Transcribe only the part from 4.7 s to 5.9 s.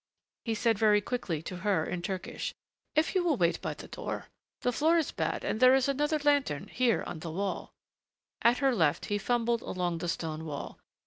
floor is bad and there is